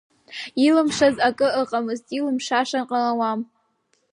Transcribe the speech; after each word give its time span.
Иылымшаз 0.65 1.15
акы 1.27 1.47
ыҟамызт, 1.61 2.05
илымшаша 2.17 2.81
ҟалауам. 2.89 3.39